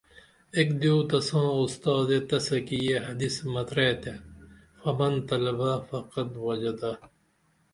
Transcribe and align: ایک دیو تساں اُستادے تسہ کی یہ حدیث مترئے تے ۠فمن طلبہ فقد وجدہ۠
ایک 0.55 0.69
دیو 0.81 0.97
تساں 1.09 1.49
اُستادے 1.61 2.19
تسہ 2.29 2.57
کی 2.67 2.77
یہ 2.87 2.97
حدیث 3.07 3.35
مترئے 3.53 3.93
تے 4.01 4.13
۠فمن 4.81 5.13
طلبہ 5.27 5.71
فقد 5.89 6.29
وجدہ۠ 6.45 6.93